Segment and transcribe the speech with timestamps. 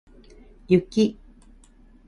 [0.71, 1.05] 雪